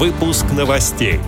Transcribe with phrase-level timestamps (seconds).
[0.00, 1.20] Выпуск новостей.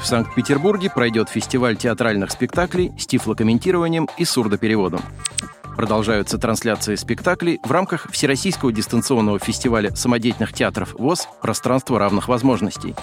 [0.00, 5.02] В Санкт-Петербурге пройдет фестиваль театральных спектаклей с тифлокомментированием и сурдопереводом.
[5.76, 12.94] Продолжаются трансляции спектаклей в рамках Всероссийского дистанционного фестиваля самодеятельных театров ВОЗ «Пространство равных возможностей».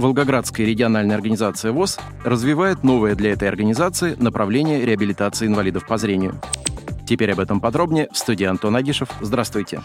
[0.00, 6.34] Волгоградская региональная организация ВОЗ развивает новое для этой организации направление реабилитации инвалидов по зрению.
[7.06, 9.10] Теперь об этом подробнее в студии Антон Агишев.
[9.20, 9.80] Здравствуйте.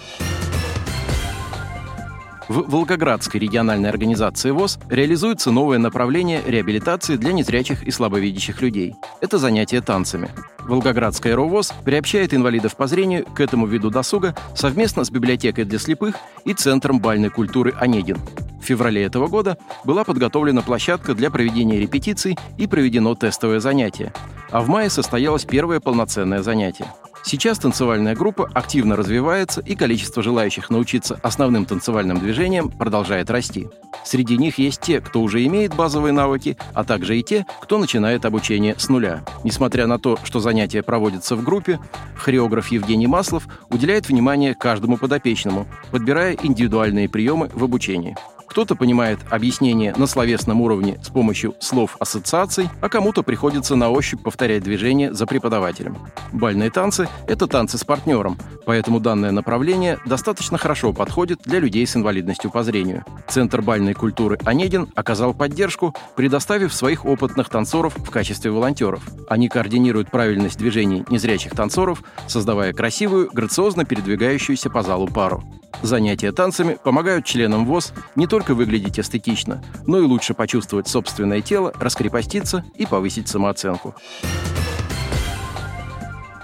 [2.54, 8.94] В Волгоградской региональной организации ВОЗ реализуется новое направление реабилитации для незрячих и слабовидящих людей.
[9.22, 10.30] Это занятие танцами.
[10.60, 16.14] Волгоградская РОВОЗ приобщает инвалидов по зрению к этому виду досуга совместно с библиотекой для слепых
[16.46, 18.20] и Центром бальной культуры «Онегин».
[18.62, 24.14] В феврале этого года была подготовлена площадка для проведения репетиций и проведено тестовое занятие.
[24.52, 26.86] А в мае состоялось первое полноценное занятие.
[27.34, 33.70] Сейчас танцевальная группа активно развивается, и количество желающих научиться основным танцевальным движениям продолжает расти.
[34.06, 38.26] Среди них есть те, кто уже имеет базовые навыки, а также и те, кто начинает
[38.26, 39.26] обучение с нуля.
[39.44, 41.80] Несмотря на то, что занятия проводятся в группе,
[42.16, 48.16] хореограф Евгений Маслов уделяет внимание каждому подопечному, подбирая индивидуальные приемы в обучении.
[48.54, 54.22] Кто-то понимает объяснение на словесном уровне с помощью слов ассоциаций, а кому-то приходится на ощупь
[54.22, 55.98] повторять движение за преподавателем.
[56.32, 58.38] Бальные танцы– это танцы с партнером,
[58.68, 63.04] поэтому данное направление достаточно хорошо подходит для людей с инвалидностью по зрению.
[63.28, 69.02] Центр бальной культуры «Онегин» оказал поддержку, предоставив своих опытных танцоров в качестве волонтеров.
[69.28, 75.44] Они координируют правильность движений незрячих танцоров, создавая красивую, грациозно передвигающуюся по залу пару.
[75.82, 81.74] Занятия танцами помогают членам ВОЗ не только выглядеть эстетично, но и лучше почувствовать собственное тело,
[81.80, 83.96] раскрепоститься и повысить самооценку.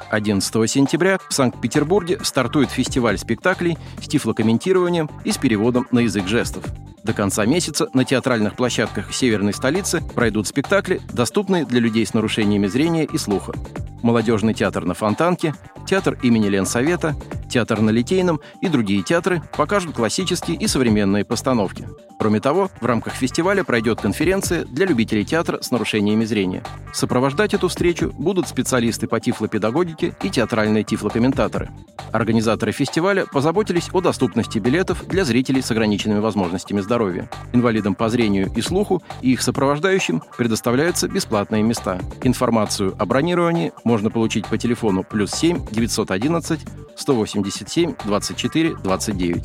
[0.10, 6.64] 11 сентября в Санкт-Петербурге стартует фестиваль спектаклей с тифлокомментированием и с переводом на язык жестов.
[7.04, 12.68] До конца месяца на театральных площадках северной столицы пройдут спектакли, доступные для людей с нарушениями
[12.68, 13.54] зрения и слуха.
[14.02, 15.54] Молодежный театр на Фонтанке,
[15.88, 17.16] театр имени Ленсовета,
[17.50, 21.88] театр на Литейном и другие театры покажут классические и современные постановки.
[22.20, 26.64] Кроме того, в рамках фестиваля пройдет конференция для любителей театра с нарушениями зрения.
[26.94, 31.70] Сопровождать эту встречу будут специалисты по тифлопедагогике и театральные тифлокомментаторы.
[32.12, 37.30] Организаторы фестиваля позаботились о доступности билетов для зрителей с ограниченными возможностями здоровья.
[37.54, 42.00] Инвалидам по зрению и слуху и их сопровождающим предоставляются бесплатные места.
[42.24, 46.60] Информацию о бронировании можно получить по телефону плюс 7 911
[47.06, 49.42] 187 24 29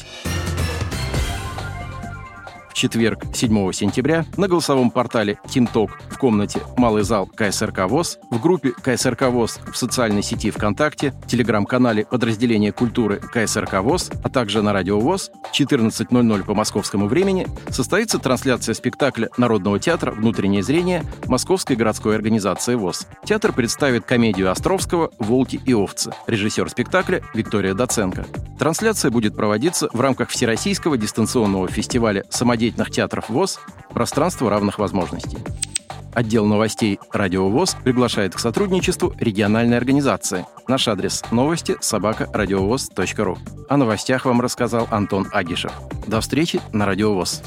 [2.85, 8.73] четверг, 7 сентября, на голосовом портале TeamTalk в комнате «Малый зал КСРК ВОЗ», в группе
[8.73, 15.01] КСРК ВОЗ в социальной сети ВКонтакте, телеграм-канале подразделения культуры КСРК ВОЗ, а также на радио
[15.01, 22.75] ВОЗ 14.00 по московскому времени состоится трансляция спектакля Народного театра «Внутреннее зрение» Московской городской организации
[22.75, 23.09] ВОЗ.
[23.25, 26.13] Театр представит комедию Островского «Волки и овцы».
[26.27, 28.27] Режиссер спектакля Виктория Доценко.
[28.59, 33.61] Трансляция будет проводиться в рамках Всероссийского дистанционного фестиваля самодеятельности самостоятельных театров ВОЗ
[33.93, 35.39] «Пространство равных возможностей».
[36.15, 40.47] Отдел новостей «Радио ВОЗ» приглашает к сотрудничеству региональной организации.
[40.69, 42.29] Наш адрес– новости собака
[43.25, 43.37] ру.
[43.69, 45.73] О новостях вам рассказал Антон Агишев.
[46.07, 47.43] До встречи на «Радио ВОЗ».